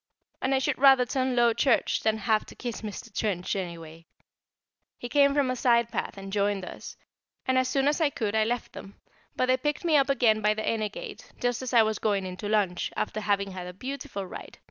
[0.41, 3.15] And I should rather turn Low Church than have to kiss Mr.
[3.15, 4.07] Trench, anyway.
[4.97, 6.97] He came from a side path and joined us,
[7.45, 8.95] and as soon as I could I left them;
[9.35, 12.25] but they picked me up again by the inner gate, just as I was going
[12.25, 14.57] in to lunch, after having had a beautiful ride.